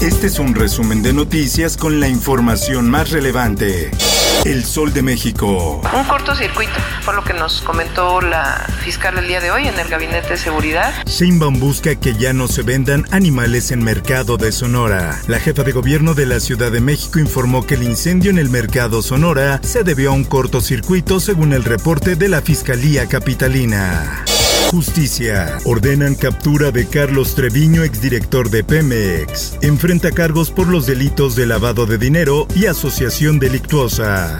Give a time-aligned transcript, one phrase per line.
[0.00, 3.90] Este es un resumen de noticias con la información más relevante.
[4.44, 5.80] El Sol de México.
[5.92, 9.88] Un cortocircuito, fue lo que nos comentó la fiscal el día de hoy en el
[9.88, 10.92] Gabinete de Seguridad.
[11.06, 15.18] Sheinbaum busca que ya no se vendan animales en mercado de Sonora.
[15.28, 18.50] La jefa de gobierno de la Ciudad de México informó que el incendio en el
[18.50, 24.25] mercado Sonora se debió a un cortocircuito según el reporte de la Fiscalía Capitalina.
[24.70, 25.58] Justicia.
[25.64, 29.58] Ordenan captura de Carlos Treviño, exdirector de Pemex.
[29.62, 34.38] Enfrenta cargos por los delitos de lavado de dinero y asociación delictuosa.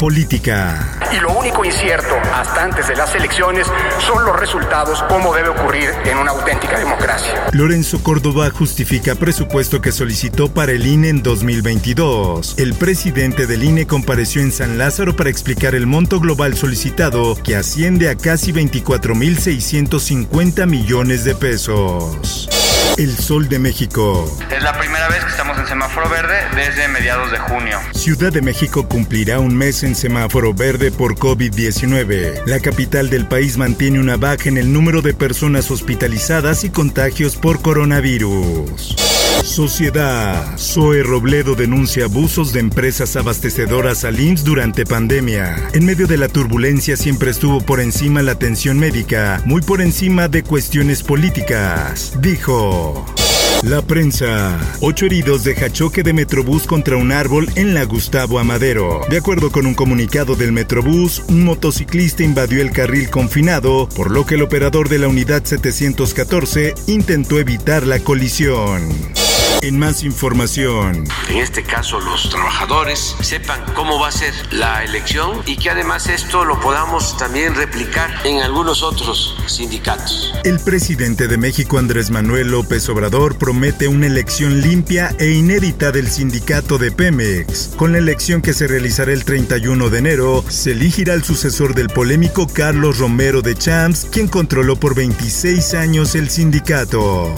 [0.00, 0.98] Política.
[1.12, 3.68] Y lo único incierto hasta antes de las elecciones
[4.00, 7.46] son los resultados, como debe ocurrir en una auténtica democracia.
[7.52, 12.56] Lorenzo Córdoba justifica presupuesto que solicitó para el INE en 2022.
[12.58, 17.56] El presidente del INE compareció en San Lázaro para explicar el monto global solicitado, que
[17.56, 22.48] asciende a casi 24.650 millones de pesos.
[22.96, 24.24] El Sol de México.
[24.50, 27.78] Es la primera vez que estamos semáforo verde desde mediados de junio.
[27.92, 32.44] Ciudad de México cumplirá un mes en semáforo verde por COVID-19.
[32.46, 37.36] La capital del país mantiene una baja en el número de personas hospitalizadas y contagios
[37.36, 38.96] por coronavirus.
[39.42, 40.56] Sociedad.
[40.58, 45.56] Zoe Robledo denuncia abusos de empresas abastecedoras al IMSS durante pandemia.
[45.74, 50.28] En medio de la turbulencia siempre estuvo por encima la atención médica, muy por encima
[50.28, 53.04] de cuestiones políticas, dijo.
[53.64, 54.60] La prensa.
[54.80, 59.00] Ocho heridos deja choque de Metrobús contra un árbol en la Gustavo Amadero.
[59.08, 64.26] De acuerdo con un comunicado del Metrobús, un motociclista invadió el carril confinado, por lo
[64.26, 68.82] que el operador de la unidad 714 intentó evitar la colisión.
[69.62, 71.04] En más información.
[71.28, 76.08] En este caso, los trabajadores sepan cómo va a ser la elección y que además
[76.08, 80.34] esto lo podamos también replicar en algunos otros sindicatos.
[80.44, 86.08] El presidente de México, Andrés Manuel López Obrador, promete una elección limpia e inédita del
[86.08, 87.70] sindicato de Pemex.
[87.76, 91.88] Con la elección que se realizará el 31 de enero, se elegirá el sucesor del
[91.88, 97.34] polémico Carlos Romero de Champs, quien controló por 26 años el sindicato.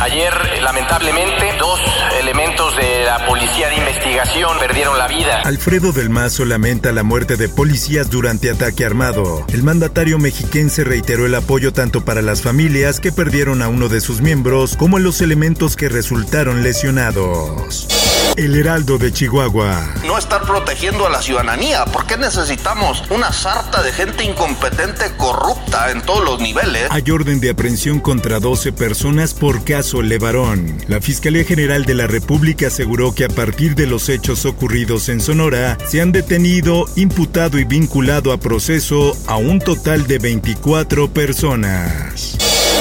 [0.00, 0.32] Ayer,
[0.62, 1.80] lamentablemente, dos
[2.20, 5.42] elementos de la policía de investigación perdieron la vida.
[5.44, 9.44] Alfredo del Mazo lamenta la muerte de policías durante ataque armado.
[9.52, 14.00] El mandatario mexiquense reiteró el apoyo tanto para las familias que perdieron a uno de
[14.00, 17.86] sus miembros como los elementos que resultaron lesionados.
[18.36, 19.94] El Heraldo de Chihuahua.
[20.06, 21.84] No estar protegiendo a la ciudadanía.
[21.84, 26.88] ¿Por qué necesitamos una sarta de gente incompetente, corrupta en todos los niveles?
[26.90, 30.78] Hay orden de aprehensión contra 12 personas por caso Levarón.
[30.88, 35.20] La Fiscalía General de la República aseguró que a partir de los hechos ocurridos en
[35.20, 42.33] Sonora, se han detenido, imputado y vinculado a proceso a un total de 24 personas.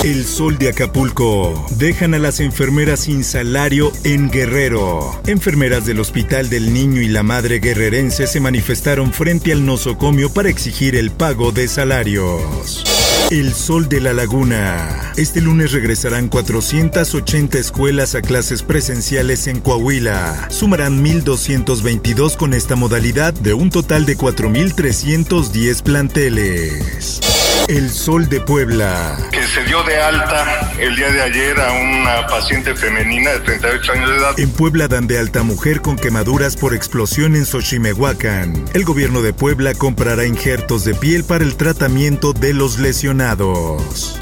[0.04, 1.66] El sol de Acapulco.
[1.78, 5.22] Dejan a las enfermeras sin salario en Guerrero.
[5.28, 10.50] Enfermeras del Hospital del Niño y la Madre Guerrerense se manifestaron frente al nosocomio para
[10.50, 12.84] exigir el pago de salarios.
[13.32, 15.14] El Sol de la Laguna.
[15.16, 20.50] Este lunes regresarán 480 escuelas a clases presenciales en Coahuila.
[20.50, 27.22] Sumarán 1.222 con esta modalidad de un total de 4.310 planteles.
[27.70, 29.18] El Sol de Puebla.
[29.32, 33.92] Que se dio de alta el día de ayer a una paciente femenina de 38
[33.94, 34.40] años de edad.
[34.40, 38.66] En Puebla dan de alta mujer con quemaduras por explosión en Xochimehuacán.
[38.74, 44.18] El gobierno de Puebla comprará injertos de piel para el tratamiento de los lesionados.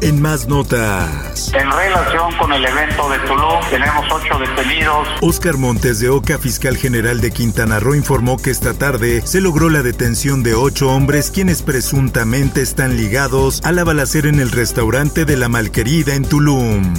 [0.00, 1.52] En más notas.
[1.54, 5.08] En relación con el evento de Tulum, tenemos ocho detenidos.
[5.22, 9.70] Oscar Montes de Oca, fiscal general de Quintana Roo, informó que esta tarde se logró
[9.70, 15.24] la detención de ocho hombres quienes presuntamente están ligados a la balacera en el restaurante
[15.24, 16.92] de la Malquerida en Tulum.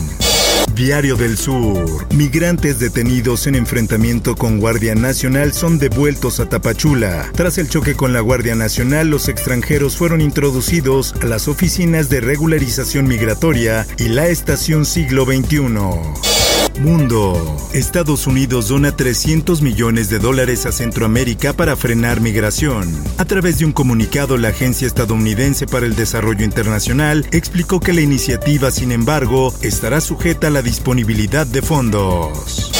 [0.75, 2.05] Diario del Sur.
[2.13, 7.31] Migrantes detenidos en enfrentamiento con Guardia Nacional son devueltos a Tapachula.
[7.33, 12.19] Tras el choque con la Guardia Nacional, los extranjeros fueron introducidos a las oficinas de
[12.19, 16.34] regularización migratoria y la estación siglo XXI.
[16.79, 17.57] Mundo.
[17.73, 22.93] Estados Unidos dona 300 millones de dólares a Centroamérica para frenar migración.
[23.17, 28.01] A través de un comunicado, la Agencia Estadounidense para el Desarrollo Internacional explicó que la
[28.01, 32.71] iniciativa, sin embargo, estará sujeta a la disponibilidad de fondos.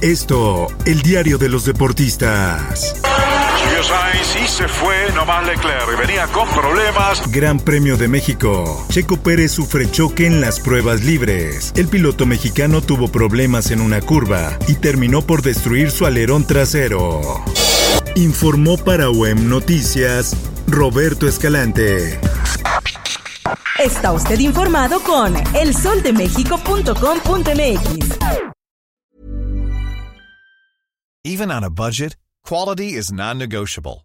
[0.00, 2.94] Esto, el diario de los deportistas.
[4.54, 7.28] Se fue, nomás Leclerc venía con problemas.
[7.32, 8.86] Gran Premio de México.
[8.88, 11.72] Checo Pérez sufre choque en las pruebas libres.
[11.74, 17.20] El piloto mexicano tuvo problemas en una curva y terminó por destruir su alerón trasero.
[18.14, 20.36] Informó para OEM Noticias
[20.68, 22.20] Roberto Escalante.
[23.80, 28.18] Está usted informado con elsoldemexico.com.mx.
[31.24, 32.14] Even on a budget,
[32.46, 34.04] quality is non-negotiable.